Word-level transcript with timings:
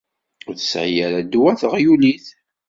Ur 0.47 0.53
tesεi 0.55 0.95
ara 1.05 1.19
ddwa 1.25 1.51
teɣyulit. 1.61 2.25